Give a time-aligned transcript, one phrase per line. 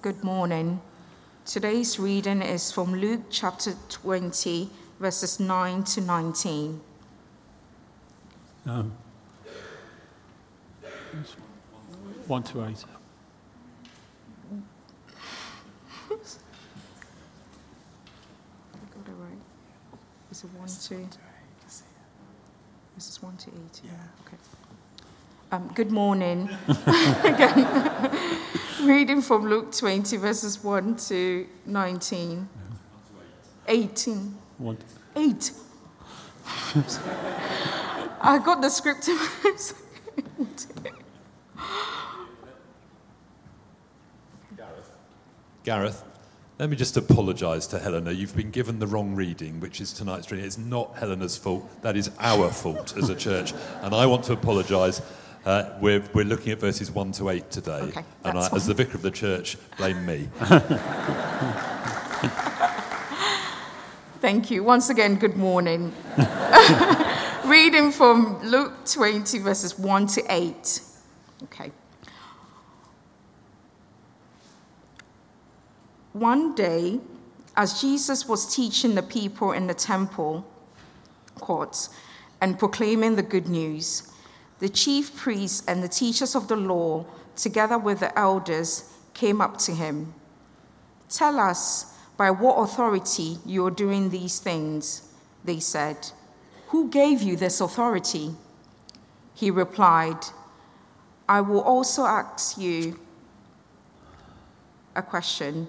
[0.00, 0.80] Good morning.
[1.44, 4.70] Today's reading is from Luke chapter 20,
[5.00, 6.80] verses 9 to 19.
[8.66, 8.92] Um,
[12.28, 12.84] one to eight.
[16.08, 16.22] I got
[19.04, 19.42] it right.
[20.30, 21.18] Is it 1 to?
[22.94, 23.80] This is 1 to 8.
[23.82, 23.90] Yeah.
[24.28, 24.36] Okay.
[25.50, 26.50] Um, good morning.
[27.24, 28.10] Again,
[28.82, 32.48] reading from Luke 20, verses 1 to 19.
[33.66, 34.38] 18.
[34.58, 34.76] One,
[35.16, 35.52] 8.
[38.20, 39.54] I got the script in my
[45.64, 46.04] Gareth,
[46.58, 48.10] let me just apologise to Helena.
[48.10, 50.44] You've been given the wrong reading, which is tonight's reading.
[50.44, 51.82] It's not Helena's fault.
[51.82, 53.54] That is our fault as a church.
[53.82, 55.00] And I want to apologise.
[55.48, 57.80] Uh, we're, we're looking at verses 1 to 8 today.
[57.80, 60.28] Okay, and I, as the vicar of the church, blame me.
[64.20, 64.62] Thank you.
[64.62, 65.90] Once again, good morning.
[67.46, 70.82] Reading from Luke 20, verses 1 to 8.
[71.44, 71.72] Okay.
[76.12, 77.00] One day,
[77.56, 80.46] as Jesus was teaching the people in the temple
[81.36, 81.88] courts
[82.42, 84.12] and proclaiming the good news,
[84.58, 87.04] the chief priests and the teachers of the law,
[87.36, 90.14] together with the elders, came up to him.
[91.08, 95.08] Tell us by what authority you are doing these things,
[95.44, 96.10] they said.
[96.68, 98.34] Who gave you this authority?
[99.34, 100.18] He replied,
[101.28, 102.98] I will also ask you
[104.96, 105.68] a question.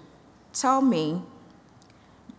[0.54, 1.22] Tell me,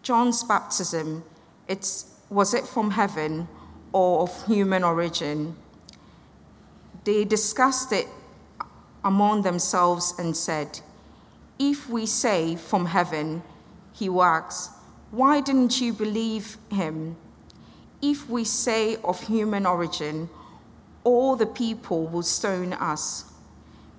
[0.03, 1.23] John's baptism,
[1.69, 3.47] it's, was it from heaven
[3.93, 5.57] or of human origin?
[7.05, 8.07] They discussed it
[9.05, 10.81] among themselves and said,
[11.59, 13.43] If we say from heaven,
[13.93, 14.75] he asks,
[15.11, 17.17] Why didn't you believe him?
[18.03, 20.29] If we say of human origin,
[21.05, 23.25] all the people will stone us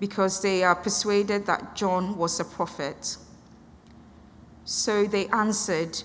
[0.00, 3.16] because they are persuaded that John was a prophet.
[4.64, 6.02] So they answered,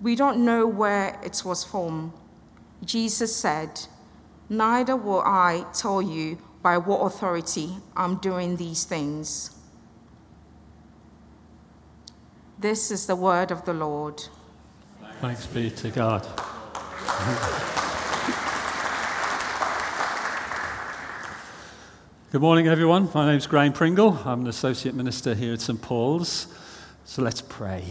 [0.00, 2.12] We don't know where it was from.
[2.84, 3.86] Jesus said,
[4.52, 9.56] Neither will I tell you by what authority I'm doing these things.
[12.58, 14.22] This is the word of the Lord.
[15.22, 16.26] thanks be to God.
[22.30, 23.08] Good morning, everyone.
[23.14, 24.18] My name's Graeme Pringle.
[24.26, 25.80] I'm an associate minister here at St.
[25.80, 26.46] Paul's.
[27.06, 27.84] So let's pray.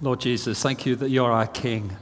[0.00, 1.96] Lord Jesus, thank you that you're our King.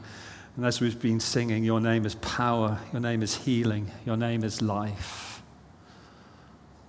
[0.59, 4.43] And as we've been singing, your name is power, your name is healing, your name
[4.43, 5.41] is life.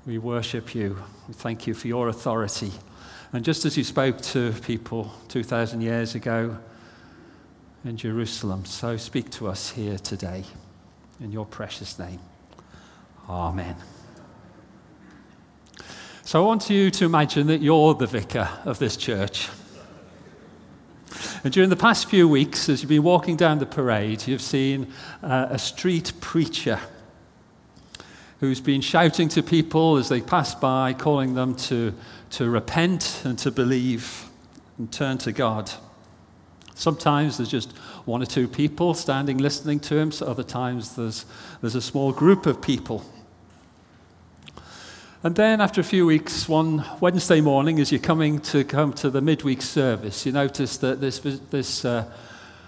[0.08, 0.98] We worship you.
[1.28, 2.72] We thank you for your authority.
[3.32, 6.58] And just as you spoke to people 2,000 years ago
[7.86, 10.46] in Jerusalem, so speak to us here today
[11.22, 12.22] in your precious name.
[13.30, 13.76] Amen.
[16.24, 19.48] So I want you to imagine that you're the vicar of this church.
[21.44, 24.92] And during the past few weeks, as you've been walking down the parade, you've seen
[25.24, 26.80] uh, a street preacher
[28.42, 31.94] who's been shouting to people as they pass by, calling them to,
[32.32, 34.26] to repent and to believe
[34.78, 35.72] and turn to God.
[36.76, 37.72] Sometimes there's just
[38.06, 41.26] one or two people standing listening to him, so other times there's,
[41.62, 43.06] there's a small group of people.
[45.22, 49.10] And then after a few weeks, one Wednesday morning, as you're coming to come to
[49.10, 52.10] the midweek service, you notice that this, this uh,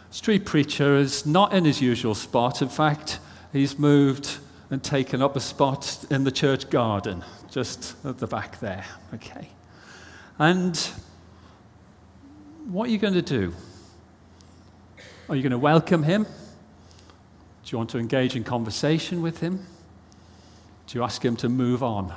[0.09, 2.61] street preacher is not in his usual spot.
[2.61, 3.19] In fact,
[3.53, 4.39] he's moved
[4.69, 8.83] and taken up a spot in the church garden, just at the back there.
[9.13, 9.47] Okay.
[10.37, 10.75] And
[12.65, 13.53] what are you going to do?
[15.29, 16.23] Are you going to welcome him?
[16.23, 16.29] Do
[17.67, 19.65] you want to engage in conversation with him?
[20.87, 22.13] Do you ask him to move on?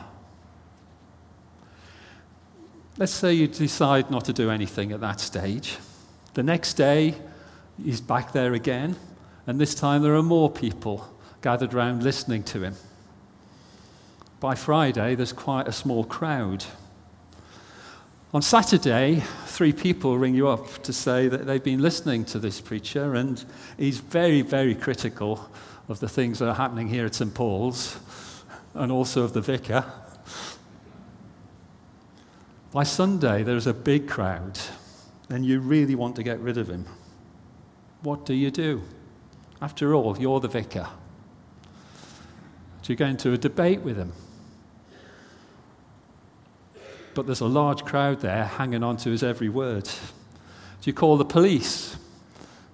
[2.97, 5.79] Let's say you decide not to do anything at that stage.
[6.35, 7.17] The next day,
[7.83, 8.95] he's back there again,
[9.49, 11.09] and this time there are more people
[11.43, 12.77] gathered around listening to him.
[14.39, 16.65] By Friday, there's quite a small crowd.
[18.33, 22.61] On Saturday, three people ring you up to say that they've been listening to this
[22.61, 23.45] preacher, and
[23.77, 25.51] he's very, very critical
[25.89, 27.35] of the things that are happening here at St.
[27.35, 27.99] Paul's
[28.73, 29.85] and also of the vicar.
[32.74, 34.59] By Sunday, there's a big crowd,
[35.30, 36.84] and you really want to get rid of him.
[38.03, 38.82] What do you do?
[39.62, 40.88] After all, you're the vicar.
[42.82, 44.12] Do you go into a debate with him?
[47.15, 49.84] but there's a large crowd there hanging on to his every word.
[49.84, 51.97] Do you call the police?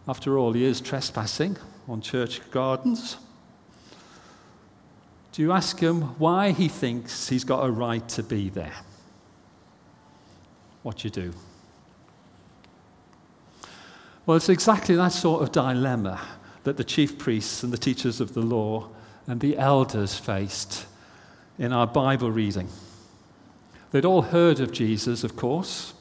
[0.09, 3.19] After all, he is trespassing on church gardens.
[5.33, 8.73] Do you ask him why he thinks he's got a right to be there?
[10.83, 11.33] What you do?
[14.27, 16.21] Well, it's exactly that sort of dilemma
[16.65, 18.89] that the chief priests and the teachers of the law
[19.27, 20.87] and the elders faced
[21.59, 22.69] in our Bible reading.
[23.91, 25.95] They'd all heard of Jesus, of course.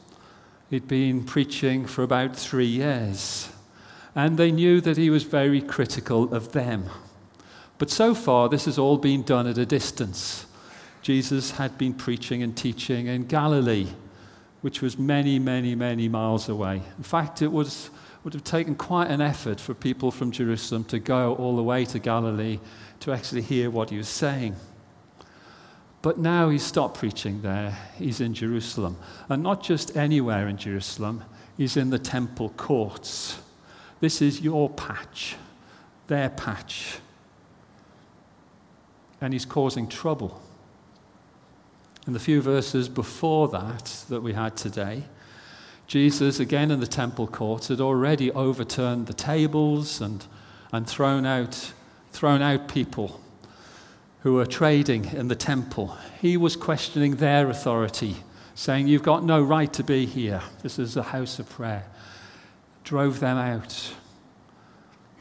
[0.69, 3.49] He'd been preaching for about three years,
[4.13, 6.85] and they knew that he was very critical of them.
[7.79, 10.45] But so far, this has all been done at a distance.
[11.01, 13.87] Jesus had been preaching and teaching in Galilee,
[14.61, 16.81] which was many, many, many miles away.
[16.97, 17.89] In fact, it was,
[18.23, 21.85] would have taken quite an effort for people from Jerusalem to go all the way
[21.85, 22.59] to Galilee
[23.01, 24.56] to actually hear what he was saying.
[26.01, 27.77] But now he's stopped preaching there.
[27.97, 28.97] He's in Jerusalem.
[29.27, 31.23] And not just anywhere in Jerusalem,
[31.57, 33.39] he's in the temple courts.
[34.00, 35.35] This is your patch,
[36.07, 37.00] their patch
[39.21, 40.41] and he's causing trouble.
[42.09, 45.03] In the few verses before that that we had today,
[45.85, 50.25] Jesus, again in the temple courts, had already overturned the tables and,
[50.71, 51.71] and thrown, out,
[52.11, 53.21] thrown out people
[54.21, 55.95] who were trading in the temple.
[56.19, 58.15] He was questioning their authority,
[58.56, 60.41] saying, You've got no right to be here.
[60.63, 61.85] This is a house of prayer.
[62.83, 63.94] Drove them out.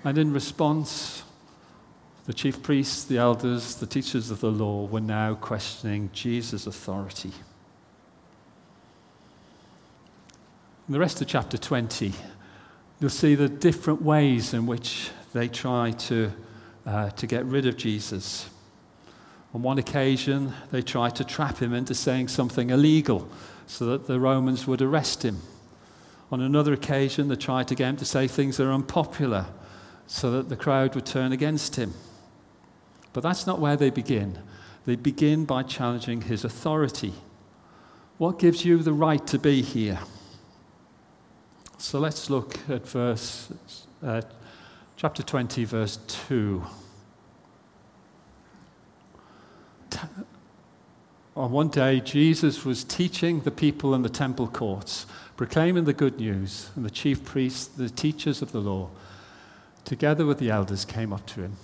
[0.04, 1.22] And in response,
[2.28, 7.32] the chief priests, the elders, the teachers of the law were now questioning Jesus' authority.
[10.86, 12.12] In the rest of chapter 20,
[13.00, 16.30] you'll see the different ways in which they try to,
[16.84, 18.50] uh, to get rid of Jesus.
[19.54, 23.26] On one occasion, they tried to trap him into saying something illegal
[23.66, 25.40] so that the Romans would arrest him.
[26.30, 29.46] On another occasion, they tried to get him to say things that are unpopular
[30.06, 31.94] so that the crowd would turn against him.
[33.18, 34.38] But that's not where they begin.
[34.86, 37.14] They begin by challenging his authority.
[38.16, 39.98] What gives you the right to be here?
[41.78, 43.52] So let's look at verse,
[44.04, 44.22] uh,
[44.94, 45.98] chapter 20, verse
[46.28, 46.62] 2.
[51.34, 55.06] On one day, Jesus was teaching the people in the temple courts,
[55.36, 58.90] proclaiming the good news, and the chief priests, the teachers of the law,
[59.84, 61.56] together with the elders, came up to him.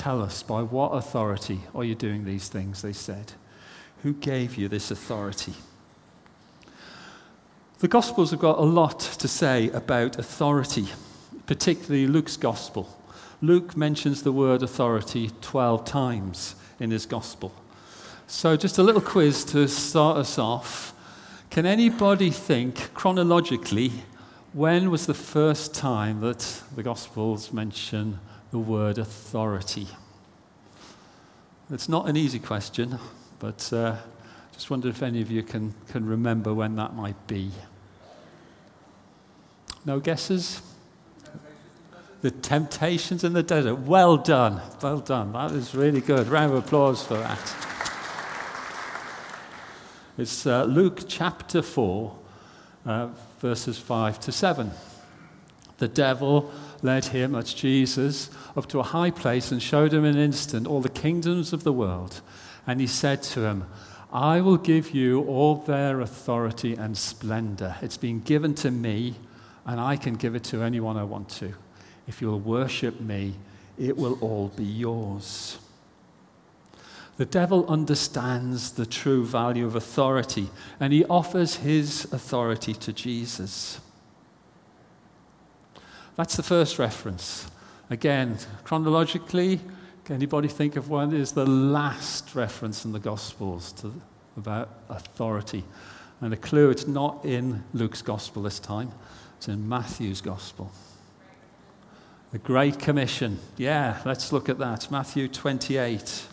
[0.00, 2.80] Tell us, by what authority are you doing these things?
[2.80, 3.34] They said.
[4.02, 5.52] Who gave you this authority?
[7.80, 10.86] The Gospels have got a lot to say about authority,
[11.44, 12.98] particularly Luke's Gospel.
[13.42, 17.52] Luke mentions the word authority 12 times in his Gospel.
[18.26, 20.94] So, just a little quiz to start us off.
[21.50, 23.92] Can anybody think chronologically
[24.54, 28.18] when was the first time that the Gospels mention
[28.50, 29.88] the word authority?
[31.70, 32.98] It's not an easy question,
[33.38, 33.96] but uh,
[34.52, 37.50] just wondered if any of you can, can remember when that might be.
[39.84, 40.62] No guesses?
[42.22, 43.76] The temptations in the desert.
[43.76, 44.60] Well done.
[44.82, 45.32] Well done.
[45.32, 46.26] That is really good.
[46.26, 47.54] Round of applause for that.
[50.18, 52.18] It's uh, Luke chapter 4,
[52.84, 54.70] uh, verses 5 to 7.
[55.78, 60.16] The devil led him, that's Jesus, up to a high place and showed him in
[60.16, 62.20] an instant all the kingdoms of the world.
[62.66, 63.66] And he said to him,
[64.12, 67.76] I will give you all their authority and splendor.
[67.80, 69.14] It's been given to me,
[69.64, 71.54] and I can give it to anyone I want to.
[72.08, 73.34] If you'll worship me,
[73.78, 75.58] it will all be yours.
[77.18, 80.48] The devil understands the true value of authority,
[80.80, 83.78] and he offers his authority to Jesus.
[86.16, 87.50] That's the first reference.
[87.88, 89.60] Again, chronologically,
[90.04, 93.92] can anybody think of one is the last reference in the Gospels to,
[94.36, 95.64] about authority?
[96.20, 98.92] And a clue, it's not in Luke's Gospel this time,
[99.38, 100.70] it's in Matthew's Gospel.
[102.32, 103.40] The Great Commission.
[103.56, 104.90] Yeah, let's look at that.
[104.90, 106.26] Matthew 28.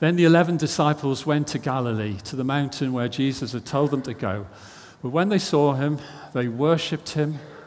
[0.00, 4.02] Then the eleven disciples went to Galilee, to the mountain where Jesus had told them
[4.02, 4.46] to go.
[5.02, 5.98] But when they saw him,
[6.34, 7.38] they worshipped him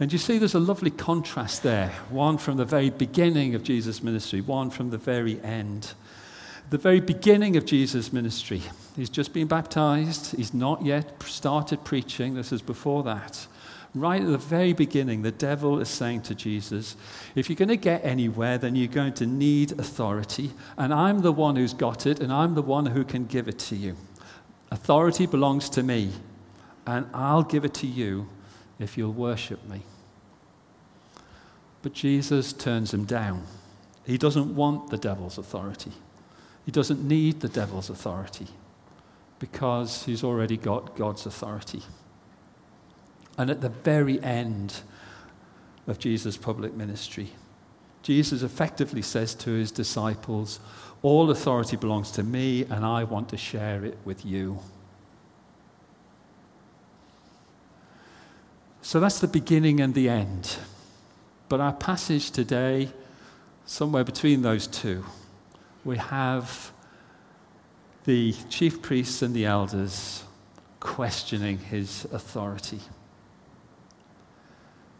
[0.00, 4.02] And you see, there's a lovely contrast there one from the very beginning of Jesus'
[4.02, 5.92] ministry, one from the very end.
[6.70, 8.62] The very beginning of Jesus' ministry,
[8.94, 13.46] he's just been baptized, he's not yet started preaching, this is before that.
[13.94, 16.94] Right at the very beginning, the devil is saying to Jesus,
[17.34, 21.32] If you're going to get anywhere, then you're going to need authority, and I'm the
[21.32, 23.96] one who's got it, and I'm the one who can give it to you.
[24.70, 26.10] Authority belongs to me,
[26.86, 28.28] and I'll give it to you
[28.78, 29.82] if you'll worship me.
[31.82, 33.44] But Jesus turns him down.
[34.04, 35.92] He doesn't want the devil's authority.
[36.64, 38.48] He doesn't need the devil's authority
[39.38, 41.82] because he's already got God's authority.
[43.36, 44.80] And at the very end
[45.86, 47.30] of Jesus' public ministry,
[48.02, 50.60] Jesus effectively says to his disciples,
[51.02, 54.58] All authority belongs to me, and I want to share it with you.
[58.88, 60.56] So that's the beginning and the end.
[61.50, 62.88] But our passage today,
[63.66, 65.04] somewhere between those two,
[65.84, 66.72] we have
[68.06, 70.24] the chief priests and the elders
[70.80, 72.80] questioning his authority.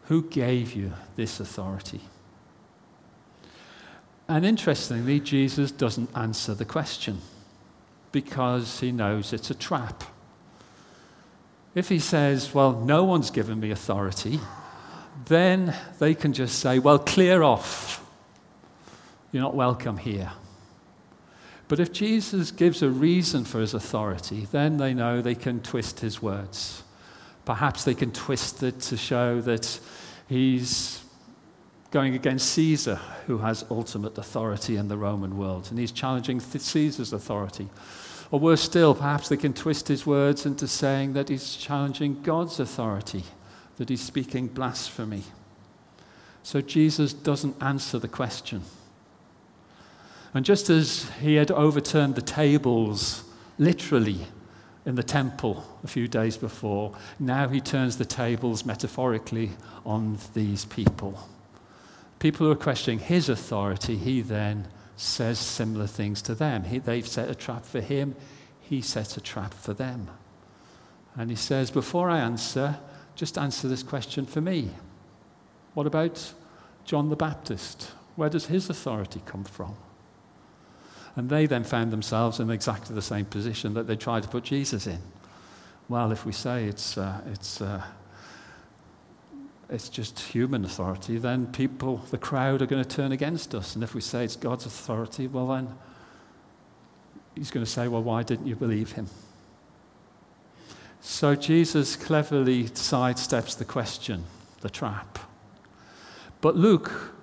[0.03, 2.01] Who gave you this authority?
[4.27, 7.21] And interestingly, Jesus doesn't answer the question
[8.11, 10.03] because he knows it's a trap.
[11.75, 14.39] If he says, Well, no one's given me authority,
[15.25, 18.05] then they can just say, Well, clear off.
[19.31, 20.31] You're not welcome here.
[21.67, 25.99] But if Jesus gives a reason for his authority, then they know they can twist
[25.99, 26.81] his words.
[27.45, 29.79] Perhaps they can twist it to show that
[30.27, 31.03] he's
[31.91, 37.13] going against Caesar, who has ultimate authority in the Roman world, and he's challenging Caesar's
[37.13, 37.69] authority.
[38.31, 42.59] Or worse still, perhaps they can twist his words into saying that he's challenging God's
[42.59, 43.23] authority,
[43.77, 45.23] that he's speaking blasphemy.
[46.43, 48.61] So Jesus doesn't answer the question.
[50.33, 53.23] And just as he had overturned the tables
[53.57, 54.27] literally
[54.85, 59.51] in the temple a few days before, now he turns the tables metaphorically
[59.85, 61.27] on these people.
[62.19, 64.67] People who are questioning his authority, he then
[64.99, 66.65] says similar things to them.
[66.65, 68.15] He, they've set a trap for him,
[68.59, 70.09] he sets a trap for them.
[71.15, 72.77] And he says, Before I answer,
[73.15, 74.71] just answer this question for me.
[75.73, 76.33] What about
[76.85, 77.91] John the Baptist?
[78.15, 79.75] Where does his authority come from?
[81.15, 84.43] And they then found themselves in exactly the same position that they tried to put
[84.43, 84.99] Jesus in.
[85.87, 87.83] Well, if we say it's, uh, it's, uh,
[89.69, 93.75] it's just human authority, then people, the crowd, are going to turn against us.
[93.75, 95.69] And if we say it's God's authority, well, then
[97.35, 99.07] he's going to say, well, why didn't you believe him?
[101.01, 104.23] So Jesus cleverly sidesteps the question,
[104.61, 105.19] the trap.
[106.41, 107.13] But Luke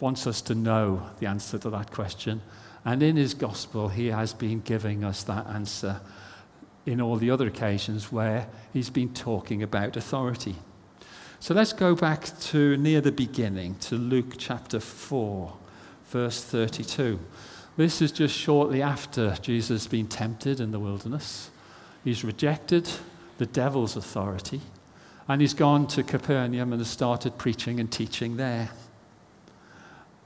[0.00, 2.42] wants us to know the answer to that question.
[2.84, 6.00] And in his gospel, he has been giving us that answer
[6.86, 10.56] in all the other occasions where he's been talking about authority.
[11.40, 15.52] So let's go back to near the beginning, to Luke chapter 4,
[16.06, 17.20] verse 32.
[17.76, 21.50] This is just shortly after Jesus has been tempted in the wilderness.
[22.02, 22.90] He's rejected
[23.38, 24.60] the devil's authority,
[25.28, 28.70] and he's gone to Capernaum and has started preaching and teaching there.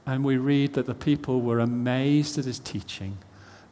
[0.07, 3.19] And we read that the people were amazed at his teaching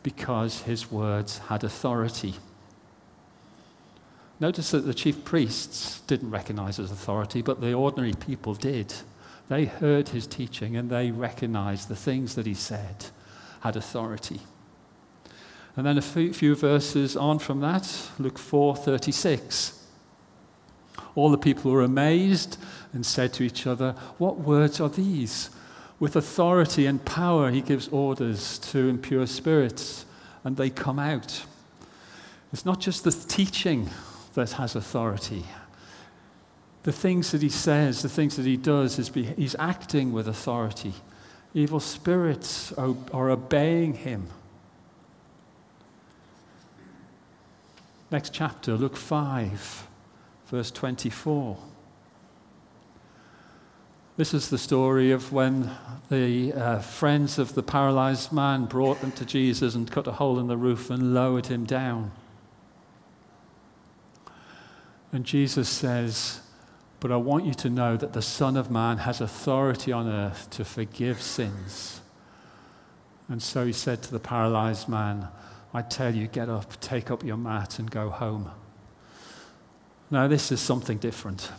[0.03, 2.35] because his words had authority.
[4.41, 8.91] Notice that the chief priests didn't recognize his authority, but the ordinary people did.
[9.49, 13.05] They heard his teaching and they recognized the things that he said
[13.59, 14.41] had authority.
[15.77, 19.73] And then a few verses on from that, Luke 4:36.
[21.13, 22.57] All the people were amazed
[22.93, 25.51] and said to each other, "What words are these?"
[25.99, 30.05] With authority and power, he gives orders to impure spirits,
[30.43, 31.43] and they come out.
[32.51, 33.91] It's not just the teaching
[34.33, 35.45] that has authority.
[36.83, 40.27] The things that he says, the things that he does, is be, he's acting with
[40.27, 40.93] authority.
[41.53, 44.27] Evil spirits are, are obeying him.
[48.09, 49.87] Next chapter, Luke 5,
[50.47, 51.57] verse 24.
[54.17, 55.71] This is the story of when
[56.09, 60.39] the uh, friends of the paralyzed man brought them to Jesus and cut a hole
[60.39, 62.11] in the roof and lowered him down.
[65.11, 66.41] And Jesus says,
[66.99, 70.49] But I want you to know that the Son of Man has authority on earth
[70.51, 72.01] to forgive sins.
[73.27, 75.27] And so he said to the paralyzed man,
[75.73, 78.51] I tell you, get up, take up your mat, and go home.
[80.09, 81.49] Now, this is something different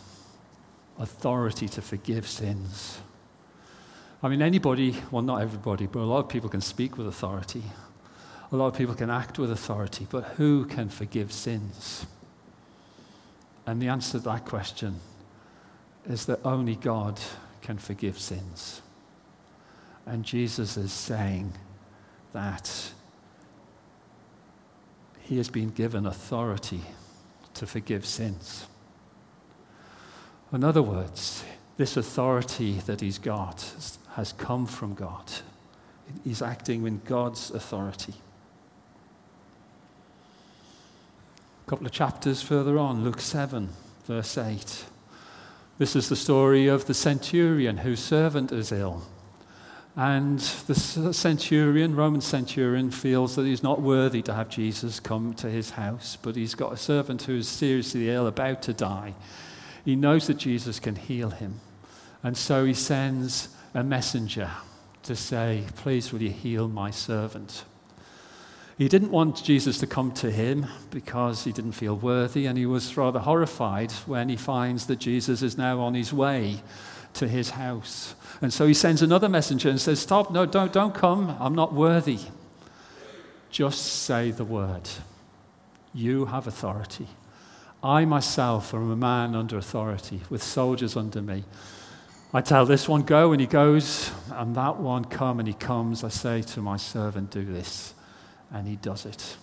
[0.99, 2.99] authority to forgive sins.
[4.21, 7.63] I mean, anybody, well, not everybody, but a lot of people can speak with authority.
[8.51, 12.05] A lot of people can act with authority, but who can forgive sins?
[13.65, 14.99] And the answer to that question
[16.05, 17.19] is that only God
[17.61, 18.81] can forgive sins.
[20.05, 21.53] And Jesus is saying
[22.33, 22.91] that
[25.21, 26.81] he has been given authority
[27.53, 28.67] to forgive sins.
[30.51, 31.43] In other words,
[31.77, 35.31] this authority that he's got has come from God.
[36.23, 38.13] He's acting in God's authority.
[41.65, 43.69] A couple of chapters further on, Luke 7,
[44.05, 44.85] verse 8.
[45.77, 49.03] This is the story of the centurion whose servant is ill.
[49.95, 50.75] And the
[51.13, 56.17] centurion, Roman centurion, feels that he's not worthy to have Jesus come to his house,
[56.21, 59.13] but he's got a servant who is seriously ill, about to die.
[59.85, 61.61] He knows that Jesus can heal him.
[62.23, 64.51] And so he sends a messenger
[65.03, 67.63] to say, Please, will you heal my servant?
[68.77, 72.65] He didn't want Jesus to come to him because he didn't feel worthy, and he
[72.65, 76.61] was rather horrified when he finds that Jesus is now on his way
[77.13, 78.15] to his house.
[78.41, 81.35] And so he sends another messenger and says, Stop, no, don't, don't come.
[81.39, 82.19] I'm not worthy.
[83.51, 84.89] Just say the word.
[85.93, 87.07] You have authority.
[87.83, 91.43] I myself am a man under authority with soldiers under me.
[92.33, 96.03] I tell this one, go, and he goes, and that one, come, and he comes.
[96.03, 97.93] I say to my servant, do this
[98.53, 99.37] and he does it.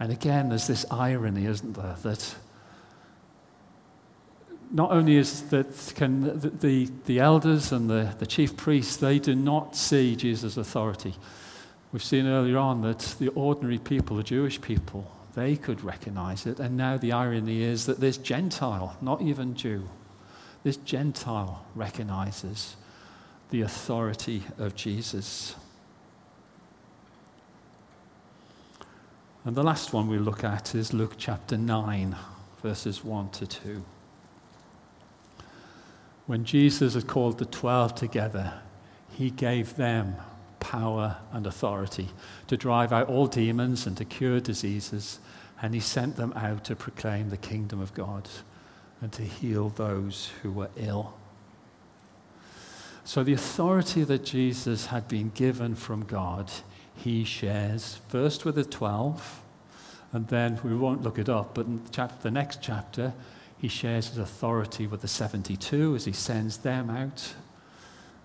[0.00, 2.34] And again, there's this irony, isn't there, that
[4.70, 9.18] not only is that can the, the, the elders and the, the chief priests, they
[9.18, 11.14] do not see Jesus' authority.
[11.92, 16.58] We've seen earlier on that the ordinary people, the Jewish people, they could recognize it.
[16.58, 19.88] And now the irony is that this Gentile, not even Jew,
[20.64, 22.76] this Gentile recognizes
[23.50, 25.54] the authority of Jesus.
[29.46, 32.16] And the last one we look at is Luke chapter 9,
[32.62, 33.84] verses 1 to 2.
[36.26, 38.54] When Jesus had called the twelve together,
[39.10, 40.16] he gave them
[40.60, 42.08] power and authority
[42.46, 45.18] to drive out all demons and to cure diseases,
[45.60, 48.30] and he sent them out to proclaim the kingdom of God
[49.02, 51.12] and to heal those who were ill.
[53.04, 56.50] So, the authority that Jesus had been given from God
[56.96, 59.42] he shares first with the 12,
[60.12, 63.12] and then we won't look it up, but in the, the next chapter,
[63.58, 67.34] he shares his authority with the 72 as he sends them out.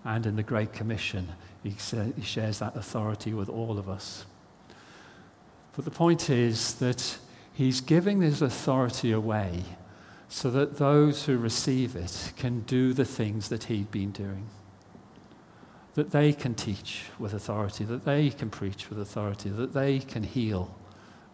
[0.04, 1.28] And in the Great Commission,
[1.62, 4.24] he, he shares that authority with all of us.
[5.74, 7.18] But the point is that
[7.52, 9.64] he's giving his authority away
[10.28, 14.46] so that those who receive it can do the things that he'd been doing
[15.94, 20.22] that they can teach with authority, that they can preach with authority, that they can
[20.22, 20.74] heal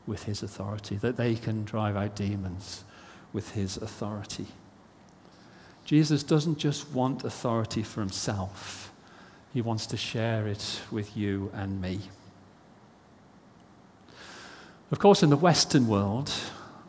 [0.06, 2.84] with his authority, that they can drive out demons
[3.32, 4.46] with his authority.
[5.84, 8.92] Jesus doesn't just want authority for himself,
[9.52, 12.00] he wants to share it with you and me.
[14.90, 16.30] Of course, in the Western world,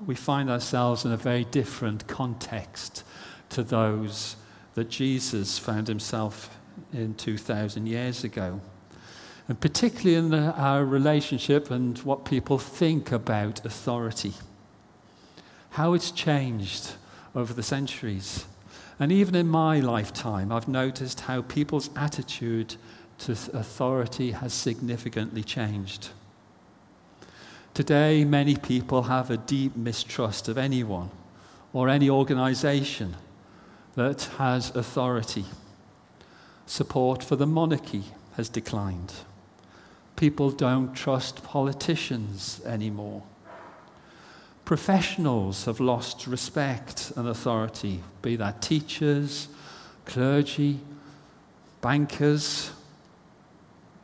[0.06, 3.04] we find ourselves in a very different context
[3.50, 4.36] to those
[4.76, 6.56] that Jesus found himself
[6.94, 8.62] in 2,000 years ago.
[9.48, 14.34] And particularly in the, our relationship and what people think about authority.
[15.72, 16.94] How it's changed
[17.36, 18.46] over the centuries.
[19.00, 22.76] And even in my lifetime, I've noticed how people's attitude
[23.20, 26.10] to authority has significantly changed.
[27.74, 31.12] Today, many people have a deep mistrust of anyone
[31.74, 33.16] or any organization
[33.96, 35.46] that has authority.
[36.68, 38.04] Support for the monarchy
[38.36, 39.14] has declined.
[40.18, 43.24] People don't trust politicians anymore.
[44.66, 49.48] Professionals have lost respect and authority, be that teachers,
[50.04, 50.82] clergy,
[51.80, 52.72] bankers.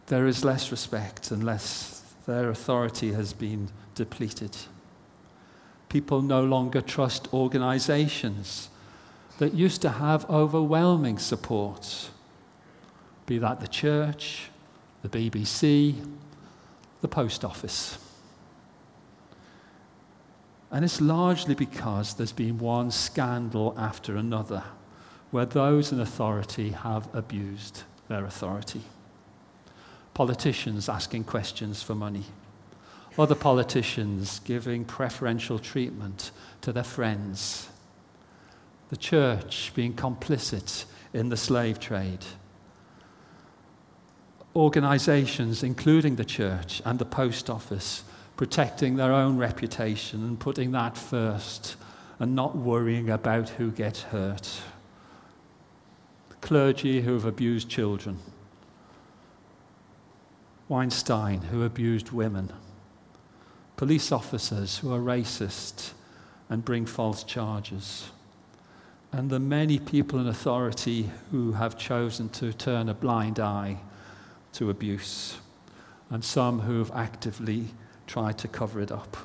[0.08, 4.56] There is less respect and less, their authority has been depleted.
[5.90, 8.70] People no longer trust organizations
[9.40, 12.10] that used to have overwhelming support
[13.26, 14.50] be that the church,
[15.02, 15.96] the BBC,
[17.02, 17.98] the post office.
[20.72, 24.64] And it's largely because there's been one scandal after another
[25.32, 28.82] where those in authority have abused their authority.
[30.14, 32.26] Politicians asking questions for money,
[33.18, 36.32] Other politicians giving preferential treatment
[36.62, 37.70] to their friends.
[38.90, 42.26] The church being complicit in the slave trade.
[44.56, 48.04] Organizations, including the church and the post office,
[48.38, 51.76] protecting their own reputation and putting that first
[52.20, 54.62] and not worrying about who gets hurt.
[56.42, 58.20] Clergy who have abused children.
[60.68, 62.52] Weinstein, who abused women.
[63.76, 65.94] Police officers who are racist
[66.50, 68.12] and bring false charges.
[69.12, 73.80] And the many people in authority who have chosen to turn a blind eye
[74.54, 75.38] to abuse,
[76.10, 77.68] and some who have actively
[78.08, 79.18] tried to cover it up.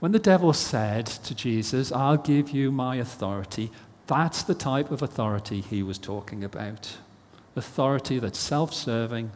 [0.00, 3.70] When the devil said to Jesus, I'll give you my authority,
[4.06, 6.98] that's the type of authority he was talking about.
[7.56, 9.30] Authority that's self serving,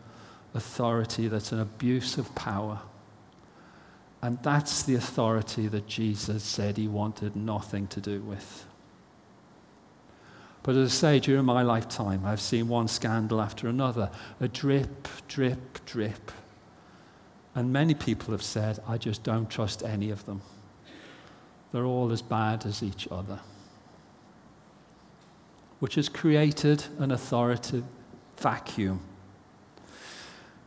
[0.55, 2.81] authority that's an abuse of power.
[4.21, 8.67] And that's the authority that Jesus said he wanted nothing to do with.
[10.69, 15.09] But as I say, during my lifetime, I've seen one scandal after another a drip,
[15.27, 16.31] drip, drip
[17.55, 20.43] and many people have said, I just don't trust any of them.
[21.73, 23.41] They're all as bad as each other.
[25.81, 27.85] Which has created an authoritative
[28.37, 29.01] vacuum,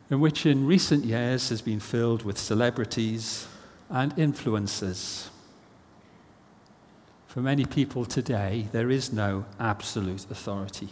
[0.10, 3.48] in which in recent years has been filled with celebrities
[3.88, 5.31] and influencers.
[7.32, 10.90] For many people today, there is no absolute authority.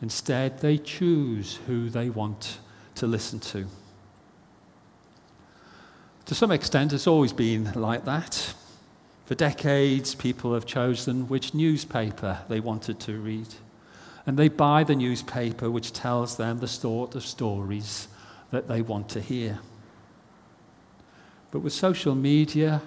[0.00, 2.60] Instead, they choose who they want
[2.94, 3.66] to listen to.
[6.24, 8.54] To some extent, it's always been like that.
[9.26, 13.48] For decades, people have chosen which newspaper they wanted to read.
[14.24, 18.08] And they buy the newspaper which tells them the sort of stories
[18.50, 19.58] that they want to hear.
[21.50, 22.80] But with social media,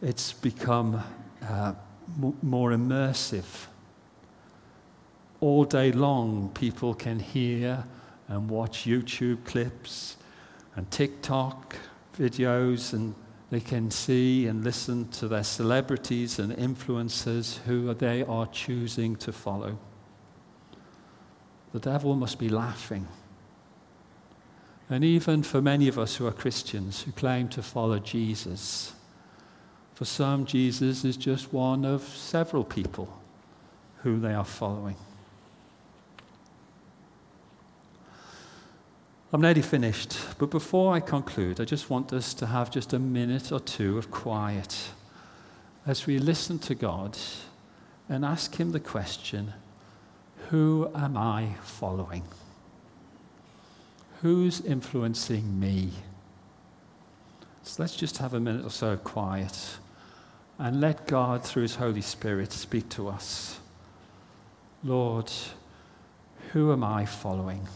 [0.00, 1.02] it's become
[1.48, 1.74] uh,
[2.22, 3.66] m- more immersive.
[5.40, 7.84] All day long, people can hear
[8.28, 10.16] and watch YouTube clips
[10.74, 11.76] and TikTok
[12.18, 13.14] videos and
[13.50, 19.32] they can see and listen to their celebrities and influencers who they are choosing to
[19.32, 19.78] follow.
[21.72, 23.06] The devil must be laughing.
[24.88, 28.94] And even for many of us who are Christians who claim to follow Jesus,
[29.96, 33.18] for some, Jesus is just one of several people
[34.02, 34.96] who they are following.
[39.32, 42.98] I'm nearly finished, but before I conclude, I just want us to have just a
[42.98, 44.90] minute or two of quiet
[45.86, 47.16] as we listen to God
[48.06, 49.54] and ask Him the question
[50.50, 52.24] Who am I following?
[54.20, 55.92] Who's influencing me?
[57.62, 59.78] So let's just have a minute or so of quiet
[60.58, 63.60] and let God, through His Holy Spirit, speak to us.
[64.82, 65.30] Lord,
[66.52, 67.66] who am I following?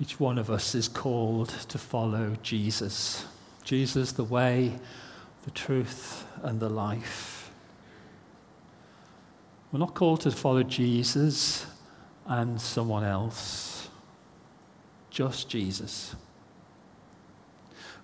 [0.00, 3.24] Each one of us is called to follow Jesus.
[3.64, 4.72] Jesus, the way,
[5.44, 7.50] the truth, and the life.
[9.72, 11.66] We're not called to follow Jesus
[12.26, 13.88] and someone else,
[15.10, 16.14] just Jesus.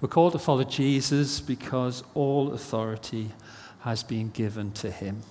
[0.01, 3.31] We're called to follow Jesus because all authority
[3.81, 5.23] has been given to him.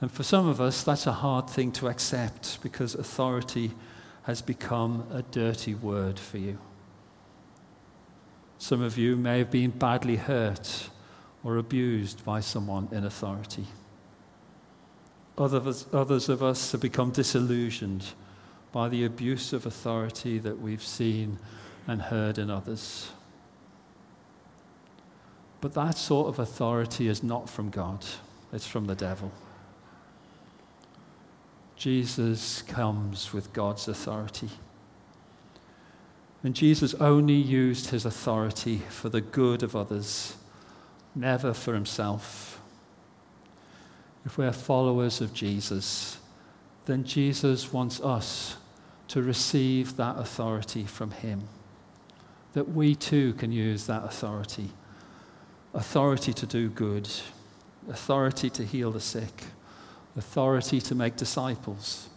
[0.00, 3.72] And for some of us, that's a hard thing to accept because authority
[4.26, 6.58] has become a dirty word for you.
[8.58, 10.90] Some of you may have been badly hurt
[11.44, 13.66] or abused by someone in authority.
[15.38, 18.04] Others, others of us have become disillusioned
[18.72, 21.38] by the abuse of authority that we've seen
[21.86, 23.10] and heard in others.
[25.60, 28.04] But that sort of authority is not from God,
[28.52, 29.30] it's from the devil.
[31.76, 34.48] Jesus comes with God's authority.
[36.42, 40.36] And Jesus only used his authority for the good of others,
[41.14, 42.60] never for himself.
[44.24, 46.18] If we're followers of Jesus,
[46.86, 48.56] then Jesus wants us
[49.08, 51.48] to receive that authority from him,
[52.54, 54.70] that we too can use that authority
[55.74, 57.06] authority to do good,
[57.90, 59.44] authority to heal the sick,
[60.16, 62.08] authority to make disciples,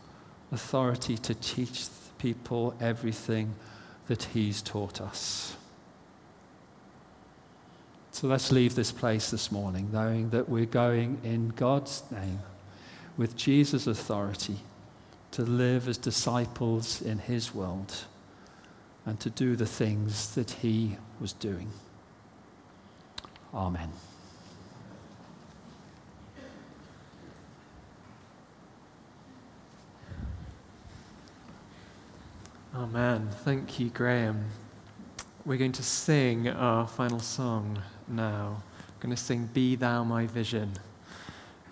[0.52, 3.54] authority to teach people everything
[4.08, 5.56] that He's taught us.
[8.12, 12.40] So let's leave this place this morning knowing that we're going in God's name
[13.18, 14.58] with Jesus' authority
[15.32, 18.06] to live as disciples in His world
[19.06, 21.70] and to do the things that He was doing.
[23.54, 23.90] Amen.
[32.76, 33.30] Amen.
[33.44, 34.46] Thank you, Graeme.
[35.44, 38.62] We're going to sing our final song now.
[38.96, 40.74] We're going to sing Be Thou My Vision.